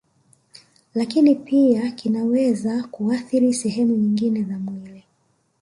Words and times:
Lakini 0.95 1.35
pia 1.35 1.91
kinaweza 1.91 2.83
kuathiri 2.91 3.53
sehemu 3.53 3.95
nyingine 3.95 4.43
za 4.43 4.59
mwili 4.59 5.03